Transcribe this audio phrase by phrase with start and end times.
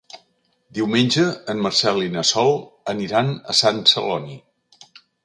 [0.77, 2.49] Diumenge en Marcel i na Sol
[2.95, 4.41] aniran a Sant Celoni.